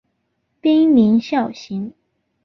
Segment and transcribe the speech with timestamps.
[0.59, 1.93] 滨名孝行。